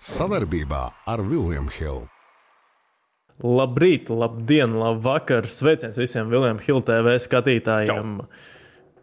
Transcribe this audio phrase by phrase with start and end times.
[0.00, 2.06] Savarbībā ar Vilniņu Hildu.
[3.44, 5.44] Labrīt, labdien, labvakar!
[5.44, 8.14] Sveiciens visiem Vilniņa Hilda TV skatītājiem!
[8.22, 8.38] Čau.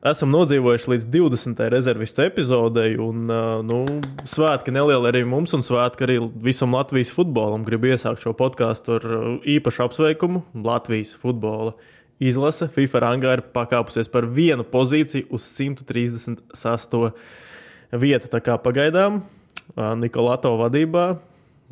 [0.10, 1.62] Esam nodzīvojuši līdz 20.
[1.70, 3.30] rezervistu epizodei, un
[3.70, 3.80] nu,
[4.26, 6.18] svētki nelieli arī mums, un svētki arī
[6.50, 7.62] visam Latvijas futbolam.
[7.70, 9.08] Gribu iesākt šo podkāstu ar
[9.46, 10.48] īpašu apsveikumu.
[10.66, 11.78] Latvijas futbola
[12.18, 17.02] izlase FIFA rangā ir pakāpusies par vienu pozīciju uz 136.
[17.94, 18.34] vietu.
[18.34, 19.28] Tā kā pagaidām
[19.76, 21.18] Nikolāto vadībā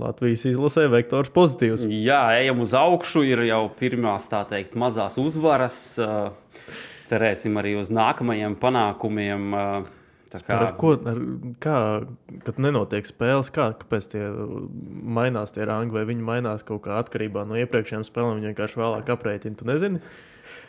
[0.02, 1.86] Latvijas izlasē vektors pozitīvs.
[1.88, 5.77] Jā, ejam uz augšu, ir jau pirmās tā teikt mazās uzvaras.
[7.05, 9.55] Cerēsim arī uz nākamajiem panākumiem.
[10.36, 10.55] Kā...
[10.58, 11.20] Ar ko, ar,
[11.63, 11.77] kā,
[12.44, 14.25] kad nenotiek spēles, kā, kāpēc tie
[15.16, 19.12] mainās tie rangi, vai viņi mainās kaut kā atkarībā no iepriekšējām spēlēm, viņi vienkārši vēlāk
[19.16, 20.02] aprēķina, tu nezini?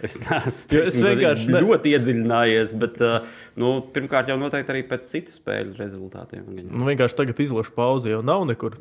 [0.04, 1.62] Es neesmu es vienkārši ne...
[1.64, 6.44] ļoti iedziļinājies, bet uh, nu, pirmkārt jau noteikti arī pēc citu spēļu rezultātiem.
[6.66, 8.76] Nu, vienkārši tagad izlašu pauzi jau nav nekur.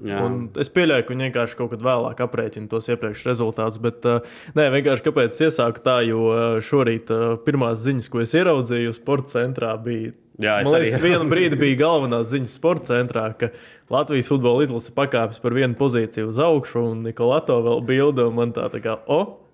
[0.62, 4.68] Es pieļauju, ka viņi vienkārši kaut kad vēlāk aprēķina tos iepriekšējos rezultātus, bet uh, nē,
[4.80, 7.12] vienkārši kāpēc es iesāku tā, jo uh, šorīt
[7.48, 12.20] pirmās ziņas, ko es ieraudzīju sporta centrā, bija Jā, Man liekas, vienu brīdi bija galvenā
[12.28, 13.54] ziņa sporta centrā, ka
[13.94, 18.52] Latvijas futbola izlase pakāpjas par vienu pozīciju uz augšu, un Nikolāto vēl bilda, un man
[18.56, 19.45] tā, tā kā, o, oh,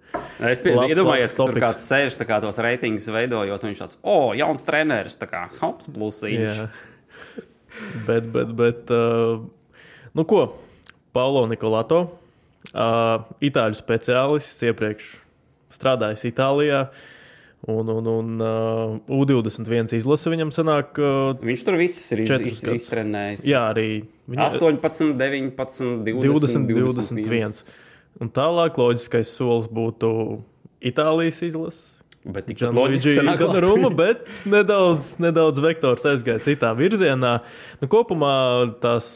[0.42, 4.66] Es iedomājos, ka tur kāds sēž kā tos reitingus veidojot, un viņš tāds, oh, jauns
[4.66, 6.64] treneris, tā kā hops plusiņš.
[8.08, 9.44] bet, bet, bet, uh,
[10.18, 10.48] nu ko,
[11.16, 12.04] Paulo Nikolato,
[12.74, 15.16] uh, itāļu speciālists, iepriekš
[15.76, 16.86] strādājis Itālijā.
[17.70, 20.98] Un, un, un uh, U21 izlase viņam sanāk.
[20.98, 23.46] Uh, viņš tur viss ir iztrenējis.
[23.46, 24.02] Jā, arī.
[24.32, 27.22] Viņa, 18, 19, 20, 20 21.
[27.22, 27.62] 21.
[28.22, 30.12] Un tālāk loģiskais solis būtu
[30.82, 32.02] Itālijas izlase.
[32.22, 37.40] Bet tik loģiski gan Roma, bet nedaudz, nedaudz vektors aizgāja citā virzienā.
[37.82, 38.34] Nu, kopumā,
[38.84, 39.08] tās,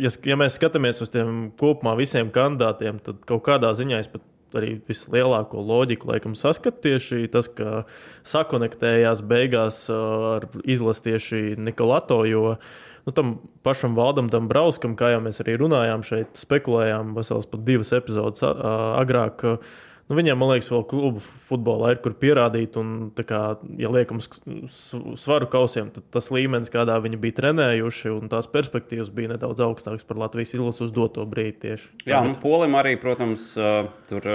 [0.00, 4.24] ja, ja mēs skatāmies uz tiem kopumā visiem kandidātiem, tad kaut kādā ziņā es pat
[4.56, 7.82] arī vislielāko loģiku laikam saskatu tieši tas, ka
[8.30, 12.74] sakonektējās beigās ar izlasi tieši Nikolato, jo uh,
[13.06, 17.92] nu, tam pašam Valdam Dambrauskam, kā jau mēs arī runājām šeit, spekulējām vesels pat divas
[17.96, 19.44] epizodes agrāk.
[20.04, 23.38] Nu, viņiem, man liekas, vēl klubu futbolā ir kur pierādīt, un, kā,
[23.80, 29.32] ja liekam svaru kausiem, tad tas līmenis, kādā viņi bija trenējuši, un tās perspektīvas bija
[29.32, 31.88] nedaudz augstākas par Latvijas izlases uz doto brīdi tieši.
[32.04, 32.34] Jā, Tagad.
[32.34, 33.48] nu, Polim arī, protams,
[34.10, 34.28] tur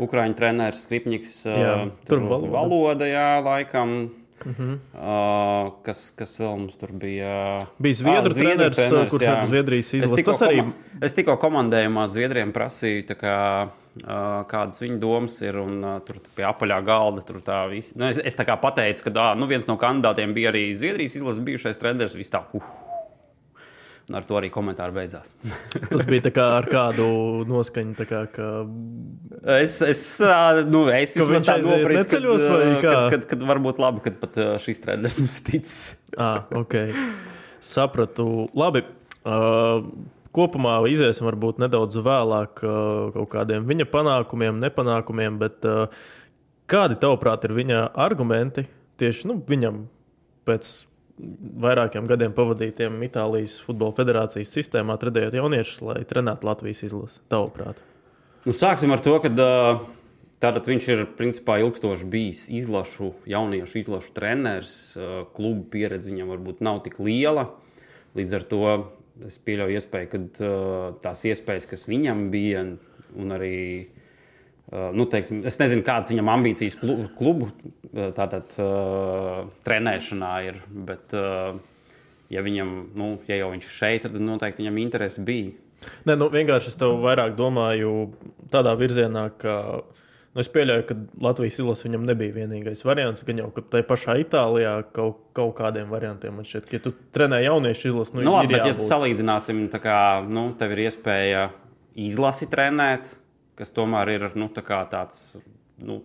[0.00, 1.74] Ukrāņu treneris Skripņiks, jā,
[2.06, 2.54] tur, tur valoda.
[2.54, 3.98] valoda, jā, laikam
[4.44, 4.78] Uh -huh.
[4.94, 7.66] uh, kas, kas vēl mums tur bija?
[7.78, 10.24] Bija Zviedru, ah, Zviedru treneris, treneris kurš ar Zviedrijas izlasi.
[10.24, 10.64] Tas arī
[11.02, 15.56] es tikko komandējumā Zviedriem prasīju, kā, uh, kādas viņu domas ir.
[15.56, 17.92] Un, uh, tur pie apaļā galda tur tā visi.
[17.96, 21.16] Nu, es, es tā kā pateicu, ka uh, nu, viens no kandidātiem bija arī Zviedrijas
[21.16, 22.14] izlases bijušais treneris.
[22.14, 22.89] Viss tā, uh,
[24.16, 25.32] ar to arī komentāri beidzās.
[25.90, 27.08] Tas bija kā ar kādu
[27.48, 28.06] noskaņu.
[28.10, 28.50] Kā, ka...
[29.56, 30.04] Es, es,
[30.70, 34.82] nu, es viņš tādu noprieku, kad, kad, kad, kad, kad varbūt labi, kad pat šīs
[34.84, 35.82] treneris mums ticis.
[36.18, 36.80] ah, ok.
[37.60, 38.48] Sapratu.
[38.56, 38.86] Labi.
[39.20, 39.84] Uh,
[40.36, 45.90] kopumā iziesim varbūt nedaudz vēlāk uh, kaut kādiem viņa panākumiem, nepanākumiem, bet uh,
[46.70, 48.64] kādi tavuprāt ir viņa argumenti
[49.00, 49.84] tieši nu, viņam
[50.48, 50.70] pēc
[51.60, 57.20] vairākiem gadiem pavadītiem Itālijas Futbola Federācijas sistēmā, trenējot jauniešus, lai trenētu Latvijas izlasi?
[57.32, 57.80] Tavuprāt?
[58.46, 59.30] Nu, sāksim ar to, ka
[60.40, 64.74] tātad viņš ir principā ilgstoši bijis izlašu, jauniešu izlašu treneris.
[65.36, 67.50] Klubu pieredze viņam varbūt nav tik liela.
[68.16, 68.62] Līdz ar to
[69.28, 70.52] es pieļauju iespēju, ka
[71.04, 72.64] tās iespējas, kas viņam bija,
[73.20, 73.58] un arī
[74.70, 80.60] nu, teiksim, es nezinu, kādas viņam ambīcijas klubu uh, tātad, uh, trenēšanā ir.
[80.70, 81.56] Bet, uh,
[82.30, 85.56] ja, viņam, nu, ja jau viņš ir šeit, tad noteikti viņam interesi bija.
[86.06, 88.10] Nē, nu, vienkārši es tev vairāk domāju
[88.52, 93.24] tādā virzienā, ka nu, es pieļauju, ka Latvijas izlase viņam nebija vienīgais variants.
[93.26, 96.92] Gan jau, ka tajā pašā Itālijā kaut, kaut kādiem variantiem man šķiet, ka, ja tu
[97.16, 99.98] trenē jauniešu izlasi, nu, nu labi, bet, ja salīdzināsim, tā kā
[100.28, 101.48] nu, tev ir iespēja
[101.98, 103.16] izlasi trenēt
[103.60, 105.36] kas tomēr ir nu, tā tāds,
[105.84, 106.00] nu,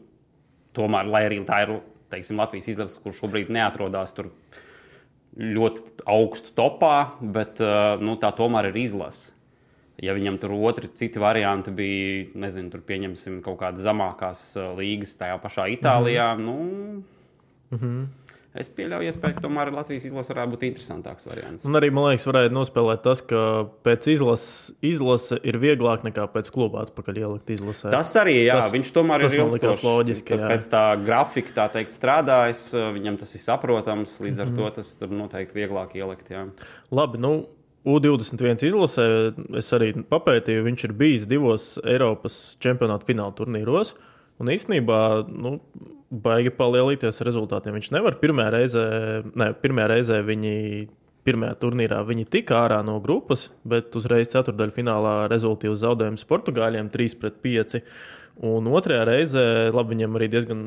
[0.76, 1.78] tomēr, lai arī tā ir
[2.12, 4.32] teiksim, Latvijas izlase, kurš šobrīd neatrodas tur
[5.36, 7.60] ļoti augstu topā, bet
[8.04, 9.34] nu, tā tomēr ir izlase.
[10.04, 14.42] Ja viņam tur otri citi varianti bija, nezinu, tur pieņemsim kaut kādas zemākās
[14.76, 16.46] līgas tajā pašā Itālijā, mm -hmm.
[16.46, 17.04] nu,
[17.72, 18.25] mm -hmm.
[18.56, 21.66] Es pieļauju, iespēju, ka tomēr Latvijas izlase varētu būt interesantāks variants.
[21.68, 23.42] Un arī, man liekas, varētu nospēlēt tas, ka
[23.84, 27.92] pēc izlases izlase ir vieglāk nekā pēc kluba atpakaļ ielikt izlasē.
[27.92, 29.86] Tas arī, jā, tas, viņš tomēr tas ir ilgstoši.
[29.90, 30.40] loģiski.
[30.40, 30.54] Jā.
[30.54, 32.64] Pēc tā grafika, tā teikt, strādājis,
[32.96, 36.30] viņam tas ir saprotams, līdz ar mm to tas tur noteikti vieglāk ielikt.
[36.32, 36.46] Jā.
[36.96, 37.34] Labi, nu,
[37.86, 39.06] U21 izlasē
[39.60, 43.94] es arī papētīju, viņš ir bijis divos Eiropas čempionāta fināla turnīros.
[44.42, 45.00] Un īstenībā,
[45.30, 45.58] nu,
[46.24, 47.78] baigi palielīties rezultātiem.
[47.80, 48.86] Viņš nevar pirmā reizē,
[49.36, 50.54] ne, pirmā reizē viņi.
[51.26, 57.40] Pirmajā turnīrā viņi tika ārā no grupas, bet uzreiz ceturdaļfinālā rezultāts zaudējums Portugāļiem 3 pret
[57.42, 57.80] 5.
[58.46, 60.62] Un otrajā reizē, labi, viņam arī diezgan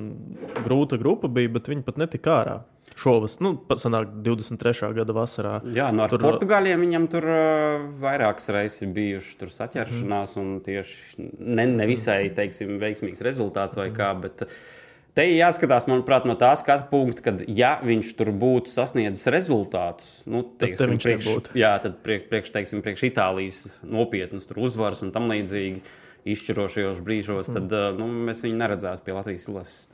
[0.64, 2.56] grūta grupa bija, bet viņi pat netika ārā
[2.98, 4.90] šovas, nu, sanāk 23.
[4.96, 5.54] gada vasarā.
[5.74, 7.28] Jā, no nu tur, Portugāļiem viņam tur
[8.02, 8.88] vairākas reizes
[9.38, 10.42] tur saķeršanās, mm.
[10.42, 14.10] un tieši ne, nevisai, teiksim, veiksmīgs rezultāts vai kā.
[14.18, 14.48] Bet,
[15.16, 20.10] Te ir jāskatās, manuprāt, no tā skatu punkta, ka, ja viņš tur būtu sasniedzis rezultātus,
[20.30, 21.54] nu, teiksim, tad priekš, nebūtu.
[21.58, 25.82] jā, tad priekš, priekš, teiksim, priekš Itālijas nopietnas uzvaras un tam līdzīgi
[26.28, 27.98] izšķirošajos brīžos, tad mm.
[27.98, 29.90] nu, mēs viņu neredzētu pie Latvijas lases.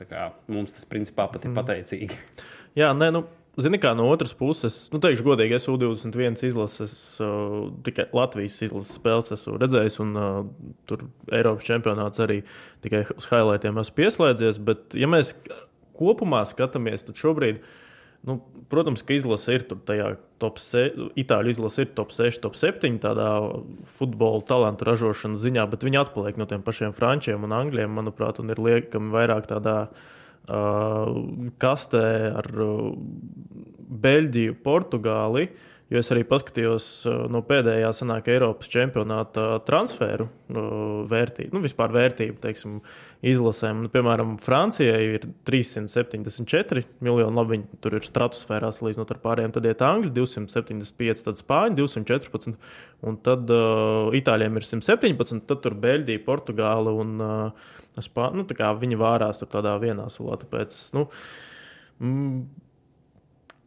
[0.51, 1.59] Mums tas principā pat ir mm.
[1.61, 2.21] pateicīgi.
[2.75, 3.23] Jā, nē, nu,
[3.55, 8.97] Zini, kā no otras puses, nu, teikšu, godīgi, es U21 izlases, uh, tikai Latvijas izlases
[8.99, 10.39] spēles esmu redzējis, un uh,
[10.89, 12.41] tur Eiropas čempionāts arī
[12.83, 14.59] tikai uz highlightiem esmu pieslēdzies.
[14.67, 15.31] Bet, ja mēs
[15.95, 17.61] kopumā skatāmies, tad šobrīd,
[18.27, 18.41] nu,
[18.73, 20.09] protams, ka izlase ir tur tajā
[20.43, 23.29] top 6, itāļu izlase ir top 6, top 7 tādā
[23.87, 28.51] futbola talantu ražošanas ziņā, bet viņi atpaliek no tiem pašiem frančiem un angļiem, manuprāt, un
[28.51, 30.11] ir liekami vairāk tādā veidā
[31.61, 32.07] kastē
[32.41, 32.49] ar
[34.05, 35.47] Beļģiju, Portugāli.
[35.93, 36.85] Jo es arī paskatījos
[37.29, 42.79] no pēdējā senākā Eiropas čempionāta transferu vērtību, nu, vispār vērtību, teiksim,
[43.25, 43.83] izlasēm.
[43.85, 49.53] Nu, piemēram, Francijai ir 374 miljoni, labi, viņi tur ir stratosfērā salīdzinot ar pārējiem.
[49.53, 52.57] Tad ir Angļi 275, tad Spāņi 214,
[53.05, 57.71] un tad uh, Itāļiem ir 117, tad tur Beļģija, Portugāla un uh,
[58.01, 60.41] Spā, nu, viņi vārās tur tādā vienā sulā.
[60.41, 61.05] Tāpēc, nu,
[62.01, 62.39] mm,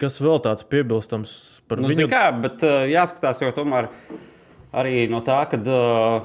[0.00, 1.34] kas vēl tāds piebilstams
[1.70, 2.08] par nu, viņu?
[2.10, 3.90] Kā, bet uh, jāskatās, jo tomēr
[4.78, 6.24] arī no tā, kad uh,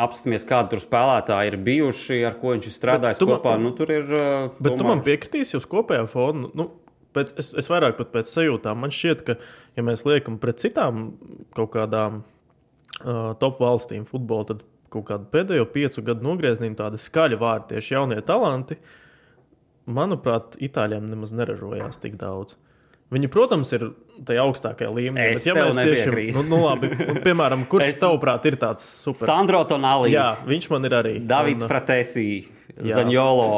[0.00, 3.92] apstāmies, kādi tur spēlētāji ir bijuši, ar ko viņš ir strādājis kopā, man, nu, tur
[3.92, 4.06] ir.
[4.08, 4.80] Uh, bet tomēr...
[4.80, 6.50] tu man piekritīsi uz kopējo fonu.
[6.58, 6.68] Nu,
[7.16, 8.82] pēc, es, es vairāk pat pēc sajūtām.
[8.84, 9.38] Man šķiet, ka,
[9.76, 11.10] ja mēs liekam pret citām
[11.56, 17.38] kaut kādām uh, top valstīm futbolu, tad kaut kādu pēdējo piecu gadu nogriezieniem tādi skaļi
[17.40, 18.76] vārdi, tieši jaunie talanti,
[19.88, 22.58] manuprāt, itāļiem nemaz neražojās tik daudz.
[23.12, 23.90] Viņi, protams, ir
[24.24, 25.34] tajā augstākajā līmenī.
[25.34, 28.00] Es bet, ja mēs tiešām, nu, nu, labi, un, piemēram, kurš es...
[28.00, 29.26] tavuprāt ir tāds super?
[29.28, 30.14] Sandro Tonāli.
[30.14, 31.16] Jā, viņš man ir arī.
[31.28, 31.72] Davids un...
[31.72, 32.28] Fratesi,
[32.80, 33.50] Zaņolo.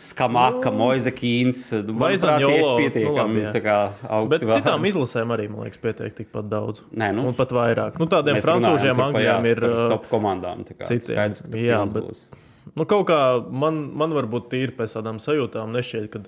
[0.00, 1.62] Skamaka, nu, Moise Kīns.
[1.72, 4.60] Manuprāt, tie ir pietiekami nu, labi, Bet vārdi.
[4.60, 6.82] citām izlasēm arī, man liekas, pietiek tikpat daudz.
[6.92, 7.96] Nē, nu, un pat vairāk.
[8.00, 9.64] Nu, tādiem francūžiem, angļiem ir.
[9.94, 10.66] Top komandām.
[10.68, 11.00] Citiem.
[11.06, 12.26] Skaidrs, ka jā, bet, būs.
[12.76, 16.24] Nu, kaut kā man, man varbūt ir pēc tādām sajūtām nešķiet, ka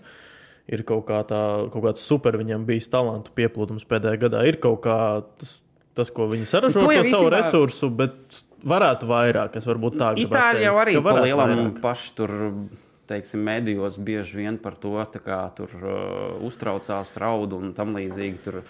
[0.70, 1.42] ir kaut, kā tā,
[1.72, 4.44] kaut kāds super viņam bijis talantu pieplūdums pēdējā gadā.
[4.48, 4.98] Ir kaut kā
[5.40, 5.58] tas,
[5.98, 7.34] tas ko viņi saražo ar savu īstenībā...
[7.36, 9.58] resursu, bet varētu vairāk.
[9.58, 10.38] Es varbūt tā gribētu.
[10.38, 12.38] Itāļi jau arī pa lielam paši tur
[13.12, 14.94] teiksim, medijos bieži vien par to
[15.24, 18.38] kā, tur, uh, uztraucās, raud un tam līdzīgi.
[18.44, 18.62] Tur.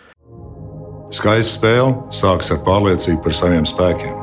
[1.13, 4.17] Skaista spēle sākas ar pārliecību par saviem spēkiem.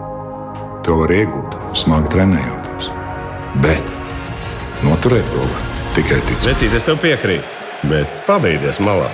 [0.88, 2.90] To var iegūt, smagi trenējoties.
[3.64, 3.94] Bet
[4.86, 5.66] noturēt to var
[5.96, 6.50] tikai ticēt.
[6.54, 9.08] Vecīt, es tev piekrītu, bet pabeigties malā.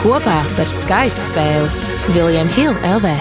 [0.00, 3.12] Kopā par skaistu spēli Viljams Hilde LV.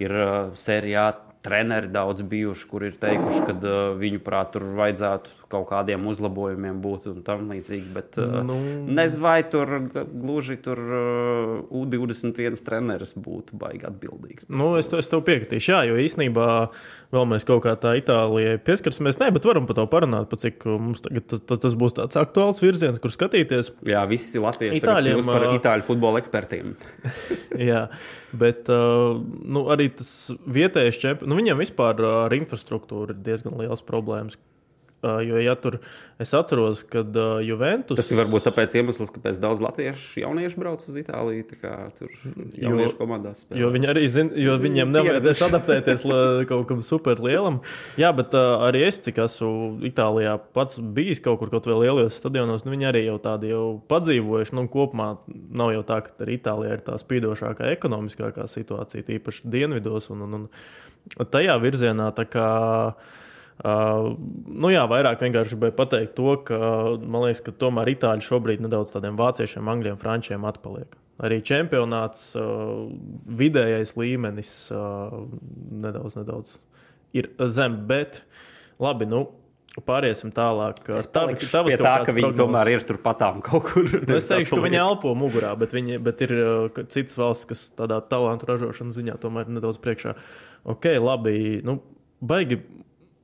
[0.00, 1.10] Ir uh, sērijā
[1.44, 6.80] treneri daudz bijuši, kur ir teikuši, ka uh, viņu prāt tur vajadzētu kaut kādiem uzlabojumiem
[6.84, 7.88] būt un tam līdzīgi.
[7.94, 9.72] Bet uh, nu, nezinu, vai tur
[10.10, 14.48] gluži tur uh, U21 treneris būtu baigi atbildīgs.
[14.50, 16.48] Nu, es, es tev piekritīšu, jā, jo īsnībā
[17.14, 19.20] vēl mēs kaut kā tā Itālijai pieskarsimies.
[19.22, 23.00] Nē, bet varam par to parunāt, pa cik mums tagad tas, būs tāds aktuāls virziens,
[23.02, 23.72] kur skatīties.
[23.88, 26.74] Jā, visi latvieši Itāļiem, par itāļu futbola ekspertiem.
[27.70, 27.86] jā,
[28.36, 30.10] bet uh, nu, arī tas
[30.44, 34.38] vietējais čempions, nu, viņam vispār ar infrastruktūru ir diezgan liels problēmas.
[35.04, 35.78] Jo, ja tur
[36.18, 37.98] es atceros, kad Juventus.
[37.98, 41.46] Tas ir varbūt tāpēc iemesls, kāpēc daudz latviešu jauniešu brauc uz Itāliju.
[41.98, 42.12] Tur
[42.58, 43.60] jauniešu komandās spēlē.
[43.60, 46.06] Jo, viņi arī zin, jo viņiem nevajadzēs adaptēties
[46.50, 47.60] kaut kam super lielam.
[48.00, 52.20] Jā, bet uh, arī es, cik esmu Itālijā pats bijis kaut kur, kaut vai lielajos
[52.20, 54.56] stadionos, nu, viņi arī jau tādi jau padzīvojuši.
[54.58, 60.24] Nu, kopumā nav jau tā, ka Itālijā ir tā spīdošākā ekonomiskākā situācija, tīpaši dienvidos un,
[60.28, 62.10] un, un tajā virzienā.
[62.16, 62.48] Tā kā,
[62.94, 63.20] uh,
[63.54, 64.16] Uh,
[64.50, 66.58] nu jā, vairāk vienkārši gribēju pateikt to, ka
[66.98, 70.98] man liekas, ka tomēr itāļi šobrīd nedaudz tādiem vāciešiem, angļiem, frančiem atpaliek.
[71.22, 72.88] Arī čempionāts, uh,
[73.38, 75.14] vidējais līmenis uh,
[75.84, 76.56] nedaudz, nedaudz
[77.14, 78.24] ir zem, bet
[78.82, 79.22] labi, nu,
[79.86, 80.80] pāriesim tālāk.
[80.86, 82.40] Tavas pie tā, ka viņi prognozes.
[82.40, 83.86] tomēr ir turpatām kaut kur.
[83.94, 87.66] Nu, es teikšu, ka viņi elpo mugurā, bet, viņi, bet ir uh, citas valsts, kas
[87.78, 90.16] tādā talantu ražošanas ziņā tomēr ir nedaudz priekšā.
[90.74, 91.78] Ok, labi, nu,
[92.24, 92.60] baigi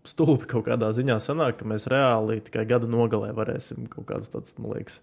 [0.09, 4.55] stulbi kaut kādā ziņā sanāk, ka mēs reāli tikai gada nogalē varēsim kaut kādas tādas,
[4.59, 5.01] man liekas,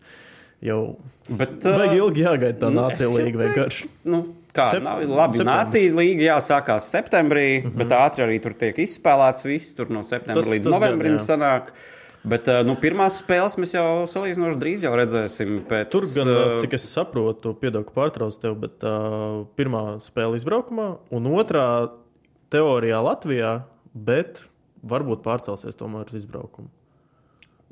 [0.65, 0.81] jau.
[1.29, 3.89] Bet, uh, baigi ilgi jāgaida tā nu, nācija līga vienkārši.
[4.09, 4.23] Nu,
[4.57, 5.43] kā Sep nav labi.
[5.45, 7.77] Nācija līga jāsākās septembrī, mm -hmm.
[7.83, 9.75] bet ātri arī tur tiek izspēlēts viss.
[9.77, 11.71] Tur no septembra tas, līdz tas novembrim gan, sanāk.
[12.27, 15.61] Bet nu, pirmās spēles mēs jau salīdzinoši drīz jau redzēsim.
[15.69, 20.97] Pēc, Tur gan, uh, cik es saprotu, piedodu, pārtraucu tevi, bet uh, pirmā spēle izbraukumā,
[21.11, 21.91] un otrā
[22.51, 23.53] teorijā Latvijā,
[23.93, 24.41] bet
[24.83, 26.69] varbūt pārcelsies tomēr uz izbraukumu.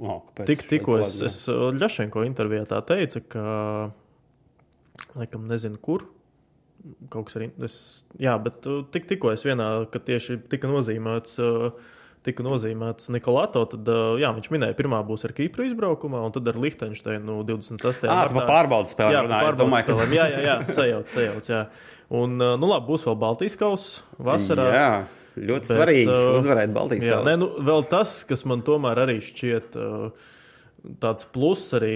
[0.04, 3.46] Oh, Tik, tikko es, es Ļašenko intervijā tā teicu, ka,
[5.16, 6.04] laikam, nezinu, kur
[7.10, 7.50] kaut kas arī.
[7.66, 7.78] Es,
[8.22, 11.38] jā, bet uh, tik, tikko es vienā, kad tieši tika nozīmēts.
[11.42, 11.92] Uh,
[12.26, 16.48] tika nozīmēts Nikolāto, tad uh, jā, viņš minēja, pirmā būs ar Kipru izbraukumā, un tad
[16.50, 18.08] ar Liechtensteinu 26.
[18.10, 19.14] Jā, tā pārbaudas spēlē.
[19.14, 20.08] Jā, pārbaudas domāju, ka...
[20.10, 21.52] jā, jā, jā, sajauc, sajauc.
[21.54, 21.60] Jā.
[22.18, 24.66] Un, nu labi, būs vēl Baltijas kausa vasarā.
[24.74, 24.90] Jā.
[25.36, 27.38] Ļoti bet, svarīgi uh, uzvarēt Baltijas kausu.
[27.42, 30.28] Nu, vēl tas, kas man tomēr arī šķiet uh,
[31.04, 31.96] tāds pluss arī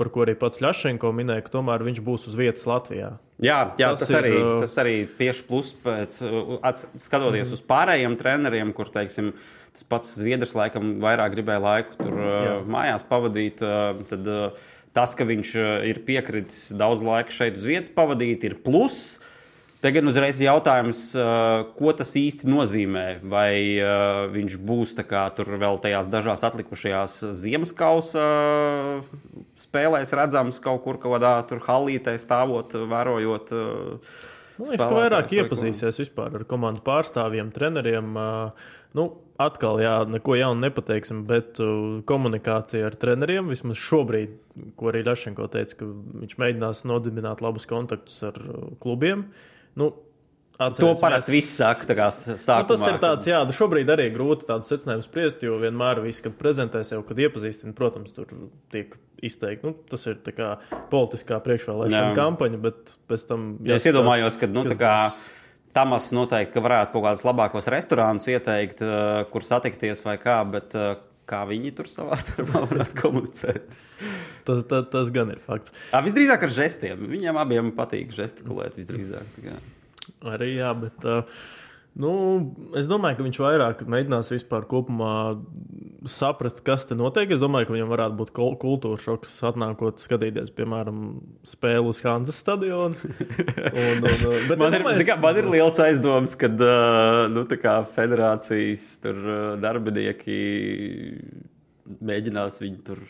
[0.00, 3.12] par ko arī pats Ļašenko minēja, ka tomēr viņš būs uz vietas Latvijā.
[3.42, 7.56] Jā, jā tas, tas, ir, arī, uh, tas arī tieši plus pēc, uh, skatoties mm.
[7.58, 9.32] uz pārējiem treneriem, kur, teiksim,
[9.76, 12.54] tas pats Zviedrs laikam vairāk gribēja laiku tur uh, jā.
[12.74, 13.62] mājās pavadīt.
[14.10, 14.32] Tad
[14.96, 15.52] tas, ka viņš
[15.88, 19.20] ir piekritis daudz laika šeit uz vietas pavadīt, ir pluss.
[19.82, 20.98] Tagad uzreiz jautājums,
[21.74, 23.06] ko tas īsti nozīmē.
[23.26, 23.82] Vai
[24.30, 28.22] viņš būs kā, tur vēl tajās dažās atlikušajās ziemas kausa
[29.58, 31.34] spēlēs, redzams kaut kur kādā
[31.66, 33.52] halītē stāvot, vērojot.
[34.60, 38.14] Man liekas, ka vairāk iepazīsies vispār ar komandu pārstāvjiem, treneriem.
[38.94, 39.10] Nu,
[39.42, 41.58] atkal, jā, neko jaunu nepateiksim, bet
[42.06, 44.38] komunikācija ar treneriem vismaz šobrīd,
[44.78, 48.38] ko arī Ļašenko teica, ka viņš mēģinās nodibināt labus kontaktus ar
[48.84, 49.32] klubiem.
[49.32, 49.48] Uh,
[49.78, 49.92] Nu,
[50.60, 51.86] Atceries, to parasti viss saka.
[51.88, 55.44] Tā kā sākumā, nu, tas ir tāds, jā, nu šobrīd arī grūti tādu secinājumu spriest,
[55.46, 58.28] jo vienmēr viss, kad prezentē sev, kad iepazīstina, protams, tur
[58.74, 59.70] tiek izteikti.
[59.70, 60.54] Nu, tas ir kā
[60.92, 63.54] politiskā priekšvēlēšana kampaņa, bet pēc tam.
[63.64, 64.96] Jā, es iedomājos, ka, nu, tā kā.
[65.72, 70.98] Tamas noteikti varētu kaut kādus labākos restorānus ieteikt, uh, kur satikties vai kā, bet uh,
[71.28, 73.78] kā viņi tur savā starpā varētu komunicēt.
[74.48, 75.74] tas, tas, tas gan ir fakts.
[75.92, 77.08] Jā, visdrīzāk ar žestiem.
[77.10, 78.78] Viņiem abiem patīk gestikulēt.
[78.80, 79.42] Visdrīzāk.
[80.32, 81.04] Arī jā, bet.
[81.06, 81.42] Uh,
[81.92, 82.10] Nu,
[82.78, 84.64] es domāju, ka viņš vairāk mēģinās vispār
[86.08, 87.34] saprast, kas te notiek.
[87.34, 91.02] Es domāju, ka viņam varētu būt kultūra šoks, atnākot skatīties, piemēram,
[91.46, 92.96] spēli uz Hanzas stadionu.
[93.82, 96.48] Un, un, man, ir, domāju, kā, man ir liels aizdoms, ka
[97.32, 97.44] nu,
[97.92, 99.20] federācijas tur,
[99.60, 100.38] darbinieki
[102.00, 103.04] mēģinās viņu tur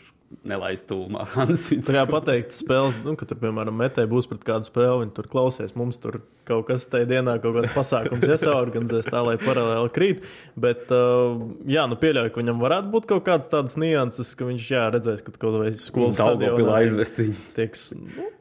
[0.47, 1.25] nelaist tūmā.
[1.87, 5.73] Tur jāpateikt, spēles, nu, ka tur, piemēram, metē būs pret kādu spēli, viņi tur klausies.
[5.79, 10.23] Mums tur kaut kas tajā dienā, kaut kāds pasākums jāsaorganizēs tā, lai paralēli krīt.
[10.59, 11.37] Bet, uh,
[11.69, 15.25] jā, nu pieļauju, ka viņam varētu būt kaut kādas tādas nianses, ka viņš, jā, redzēs,
[15.25, 17.37] ka kaut vai skolas stadionā aizvest viņu.
[17.59, 18.31] Tieks, nu,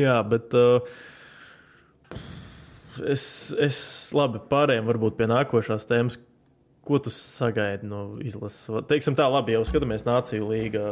[0.00, 0.58] jā, bet.
[0.58, 1.06] Uh,
[2.98, 3.76] Es, es
[4.16, 6.16] labi pārējiem varbūt pie nākošās tēmas,
[6.88, 8.64] Ko tu sagaidi no izlases?
[8.88, 10.84] Teiksim tā, labi, jau skatāmies Nāciju līga.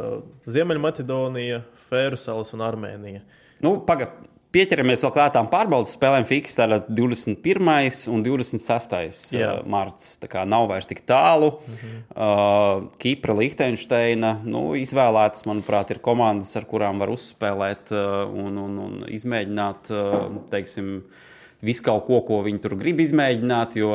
[0.45, 3.23] Ziemeļmaķedonija, Fēru salas un Armēnija.
[3.65, 4.11] Nu, paga,
[4.55, 7.65] Pieķeramies vēl klātām pārbaudas spēlēm, fiks, tātad 21.
[8.13, 9.35] un 26.
[9.35, 9.49] Jā.
[9.67, 10.13] marts.
[10.21, 11.51] Tā kā nav vairs tik tālu.
[11.59, 11.97] -hmm.
[12.15, 18.79] uh, Kipra, Liechtensteina, nu, izvēlētas, manuprāt, ir komandas, ar kurām var uzspēlēt uh, un, un,
[18.85, 21.26] un izmēģināt, uh, teiksim, uh,
[21.65, 23.91] visu kaut ko, ko viņi tur grib izmēģināt, jo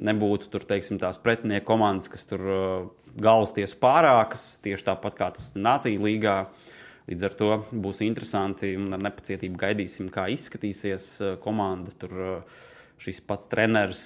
[0.00, 2.86] nebūtu tur, teiksim, tās pretinieku komandas, kas tur uh,
[3.20, 6.38] galvas tiesu pārākas, tieši tāpat kā tas Nācija līgā.
[7.10, 7.48] Līdz ar to
[7.82, 11.92] būs interesanti un ar nepacietību gaidīsim, kā izskatīsies uh, komanda.
[11.98, 12.60] Tur uh,
[13.02, 14.02] šis pats treneris,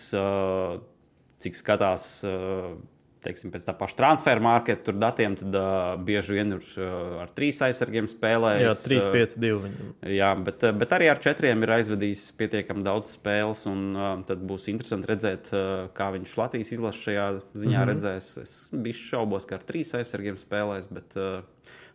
[1.45, 2.07] cik skatās
[3.27, 7.59] teiksim, pēc tā paša transfera marketa datiem, tad uh, bieži vien ir uh, ar trīs
[7.67, 8.65] aizsargiem spēlējis.
[8.65, 9.73] Jā, 3, 5, 2.
[10.15, 13.65] Jā, bet, bet arī ar četriem ir aizvedījis pietiekami daudz spēles.
[13.71, 17.91] Un, uh, tad būs interesanti redzēt, uh, kā viņš Latvijas izlases šajā ziņā mm -hmm.
[17.93, 18.31] redzēs.
[18.43, 21.43] Es biju šaubos, ka ar trīs aizsargiem spēlēs, bet uh,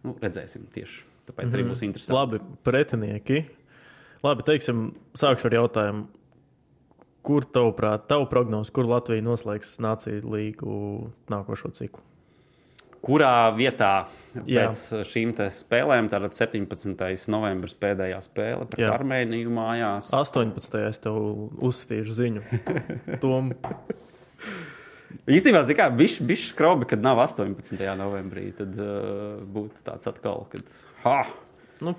[0.03, 1.05] nu, redzēsim tieši.
[1.29, 1.55] Tāpēc mm -hmm.
[1.55, 1.71] arī mhm.
[1.71, 2.17] būs interesanti.
[2.19, 3.45] Labi, pretinieki.
[4.23, 6.07] Labi, teiksim, sākšu ar jautājumu
[7.21, 10.77] Kur tavuprāt, tavu prognozi, kur Latvija noslēgs Nāciju līgu
[11.29, 12.01] nākošo ciklu?
[13.01, 14.05] Kurā vietā
[14.45, 14.67] Jā.
[14.67, 17.29] pēc šīm spēlēm, tātad 17.
[17.33, 18.91] novembris pēdējā spēle pret Jā.
[18.93, 20.11] Armēniju mājās?
[20.13, 20.77] 18.
[20.85, 21.17] es tev
[21.65, 22.43] uzstīšu ziņu.
[23.23, 23.49] Tom.
[25.31, 27.81] Īstenībā, zināmā mērā, bija skrobi, kad nav 18.
[27.99, 28.47] novembrī.
[28.57, 30.77] Tad uh, būtu tāds atkal, kad.
[31.03, 31.19] Ha!
[31.81, 31.95] Nu,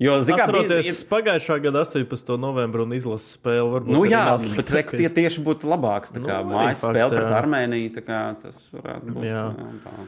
[0.00, 2.30] Jo, zināmā mērā, Atceroties pagājušā gada 18.
[2.40, 3.66] novembra un izlases spēli.
[3.74, 6.14] Varbūt Nu, jā, nav bet reku tie tieši būtu labāks.
[6.14, 7.34] Tā kā Nu, nu, mājas spēle pret jā.
[7.42, 9.26] Armēniju, tā kā tas varētu būt.
[9.28, 9.42] Jā.
[9.52, 10.06] jā.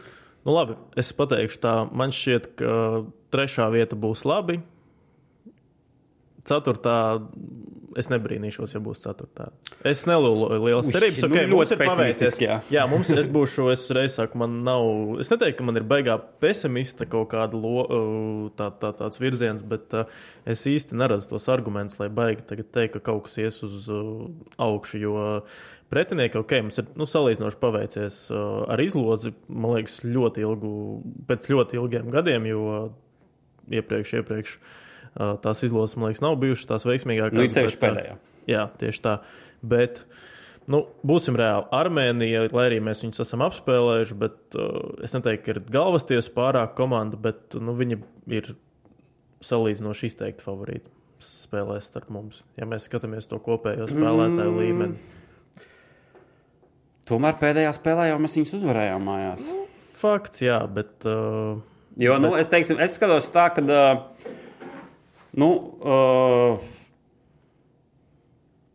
[0.49, 1.75] Nu, labi, es pateikšu tā.
[1.93, 2.79] Man šķiet, ka
[3.37, 4.63] trešā vieta būs labi.
[6.49, 6.97] Ceturtā,
[8.01, 9.49] es nebrīnīšos, ja būs ceturtā.
[9.89, 11.21] Es nelūkoju lielas Uš, cerības.
[11.23, 12.39] nu, Okay, ļoti mums ir paveicies.
[12.43, 12.57] jā.
[12.73, 14.87] jā, mums es būšu, es reiz saku, man nav,
[15.23, 19.65] es neteiktu, ka man ir beigā pesimista kaut kāda lo, uh, tā, tā, tāds virziens,
[19.67, 20.11] bet uh,
[20.49, 24.27] es īsti neredzu tos argumentus, lai baigi tagad teikt, ka kaut kas ies uz uh,
[24.63, 25.17] augšu, jo
[25.93, 30.71] pretinieki, ok, mums ir nu, salīdzinoši paveicies ar izlozi, man liekas, ļoti ilgu,
[31.29, 32.63] pēc ļoti ilgiem gadiem, jo
[33.73, 34.79] iepriekš, iepriekš uh,
[35.15, 37.39] tās izlozes, man liekas, nav bijušas tās veiksmīgākās.
[37.39, 38.19] Nu, bet, uh, pēdējā.
[38.51, 39.17] Jā, tieši tā.
[39.75, 40.03] Bet,
[40.73, 41.69] nu, būsim reāli.
[41.79, 46.35] Armēnija, lai arī mēs viņus esam apspēlējuši, bet uh, es neteiktu, ka ir galvas tiesa
[46.35, 48.01] pārāk komanda, bet nu, viņi
[48.35, 48.55] ir
[49.43, 50.91] salīdzinoši izteikti favorīti
[51.23, 52.41] spēlēs starp mums.
[52.59, 54.59] Ja mēs skatāmies to kopējo spēlētāju mm.
[54.59, 54.97] līmeni,
[57.09, 59.47] Tomēr pēdējā spēlē jau mēs viņus uzvarējām mājās.
[59.99, 60.95] fakts, jā, bet.
[61.05, 61.61] Uh,
[62.01, 63.65] Jo, nu, es, teiksim, es skatos tā, ka.
[63.67, 64.32] Uh,
[65.33, 66.71] nu, uh,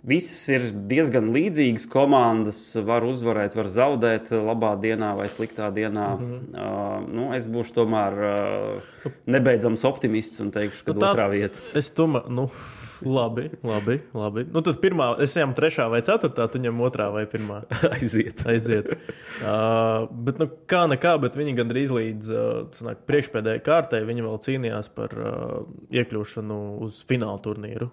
[0.08, 2.60] Visas ir diezgan līdzīgas komandas.
[2.88, 6.06] Var uzvarēt, var zaudēt, labā dienā vai sliktā dienā.
[6.16, 6.54] Mm -hmm.
[6.56, 11.60] uh, nu, es būšu tomēr uh, nebeidzams optimists un teikšu, ka Nu, tā- otrā vieta.
[11.76, 12.50] Es domāju, nu,
[13.06, 14.00] labi, labi.
[14.14, 14.46] labi.
[14.54, 17.62] Nu, tad pirmā, es ejam trešā vai ceturtā, tu ņem otrā vai pirmā.
[17.96, 18.44] aiziet.
[18.50, 18.90] aiziet.
[19.42, 24.92] Uh, bet, nu, kā nekā, bet viņi gandrīz līdz uh, priekšpēdējai kārtai viņi vēl cīnījās
[24.98, 25.62] par uh,
[25.94, 27.92] iekļūšanu uz fināla turnīru.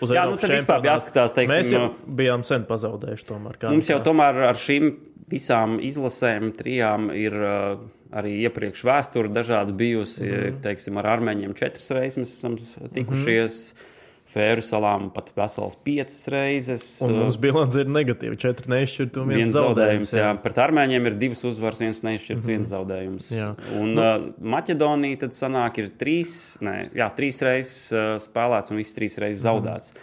[0.00, 3.26] Uz Jā, nu, tad vispār jāskatās, teiksim, Mēs jau bijām sen pazaudējuši.
[3.28, 4.06] Tomēr, kā Mums jau nekā.
[4.08, 4.94] tomēr ar šīm
[5.30, 7.84] visām izlasēm, trijām, ir uh,
[8.14, 10.24] arī iepriekš vēsture dažādi bijusi.
[10.24, 10.36] Mm.
[10.36, 10.62] -hmm.
[10.64, 12.56] Teiksim, ar armēņiem četras reizes mēs esam
[12.94, 13.74] tikušies.
[13.74, 13.90] Mm -hmm.
[14.34, 16.84] Fēru salām pat vesels piecas reizes.
[17.04, 18.34] Un uh, mums bilants ir negatīva.
[18.40, 20.14] Četri neizšķirti un Viens viens zaudējums, zaudējums.
[20.18, 20.30] jā.
[20.42, 22.54] Pret armēņiem ir divas uzvaras, viens neizšķirts, mm -hmm.
[22.56, 23.28] viens zaudējums.
[23.34, 23.50] Jā.
[23.78, 28.98] Un uh, Maķedonija tad sanāk, ir trīs, ne, jā, trīs reizes uh, spēlēts un visas
[28.98, 29.94] trīs reizes zaudēts.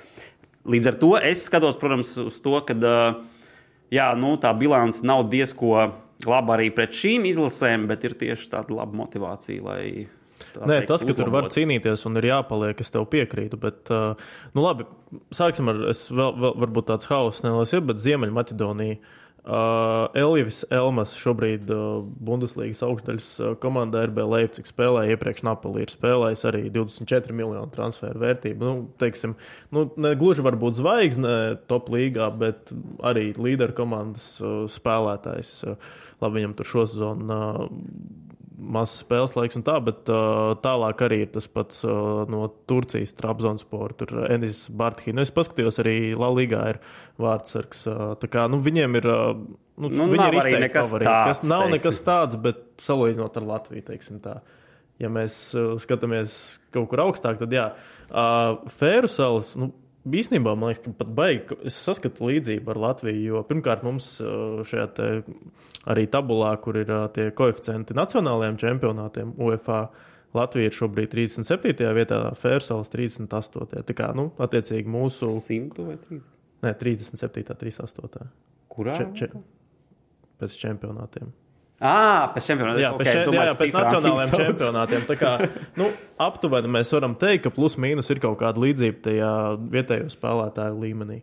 [0.71, 3.19] Līdz ar to es skatos, protams, uz to, ka uh,
[3.91, 5.91] jā, nu, tā bilance nav diezko
[6.29, 10.07] laba arī pret šīm izlasēm, bet ir tieši tāda laba motivācija, lai.
[10.59, 11.55] Nē, teikt, tas, ka tur var uzlabot.
[11.55, 13.59] cīnīties un ir jāpaliek, es tev piekrītu.
[13.61, 14.87] Bet, nu, labi,
[15.35, 19.01] sāksim ar, es vēl, vēl varbūt tāds hauss ir, bet Ziemeļmaķedonija.
[19.41, 25.15] Uh, Elvis Elmas šobrīd uh, Bundeslīgas augšdaļas uh, komandā RB Leipzig spēlēja.
[25.15, 28.61] Iepriekš Napoli ir spēlējis arī 24 miljonu transferu vērtību.
[28.61, 29.33] Nu, teiksim,
[29.73, 31.33] nu, ne gluži varbūt zvaigzne
[31.71, 32.69] top līgā, bet
[33.01, 35.55] arī līderu komandas uh, spēlētājs.
[35.65, 35.89] Uh,
[36.21, 37.65] labi, viņam tur šo sezonu uh,
[38.61, 43.15] mazs spēles laiks un tā, bet uh, tālāk arī ir tas pats uh, no Turcijas
[43.17, 43.95] Trabzonspora.
[43.97, 45.15] Tur Enis Barthī.
[45.17, 46.79] Nu, es paskatījos arī Latvijā ir
[47.21, 47.83] vārdsargs.
[47.89, 49.09] Uh, tā kā nu, viņiem ir.
[49.11, 49.43] Uh,
[49.81, 51.73] Nu, Nu, viņi ir izteikti nekas favorīti, tāds, kas nav teiksim.
[51.73, 54.35] nekas tāds, bet salīdzinot ar Latviju, teiksim tā.
[55.01, 56.35] Ja mēs uh, skatāmies
[56.75, 57.63] kaut kur augstāk, tad jā,
[58.11, 59.55] uh, Fēru salas.
[59.57, 59.71] Nu,
[60.01, 63.25] Īsnībā man liekas, ka pat baigi, es saskatu līdzību ar Latviju.
[63.27, 65.09] Jo pirmkārt, mums šajā
[65.93, 69.83] arī tabulā, kur ir tie koeficienti nacionālajiem čempionātiem, UEFA,
[70.33, 71.91] Latvija ir šobrīd 37.
[71.97, 73.83] vietā, Fērsals 38.
[73.85, 75.29] Tā kā, nu, attiecīgi mūsu.
[75.43, 76.23] Simtu vai trīs?
[76.63, 77.57] Nē, 37.
[77.61, 78.29] 38.
[78.71, 78.95] Kurā?
[78.97, 79.29] Če, če,
[80.41, 81.33] pēc čempionātiem.
[81.81, 82.77] À, pēc čempionāta.
[82.77, 85.05] Jā, Ok, pēc, okay, domāju, jā, pēc nacionālajiem čempionātiem.
[85.09, 85.31] Tā Kā,
[85.81, 85.87] nu,
[86.21, 89.31] aptuveni mēs varam teikt, ka plus mīnus ir kaut kāda līdzība tajā
[89.73, 91.17] vietējo spēlētāju līmenī.